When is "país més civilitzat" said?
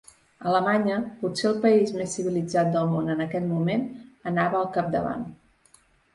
1.65-2.73